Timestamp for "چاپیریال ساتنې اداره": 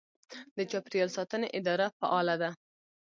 0.71-1.87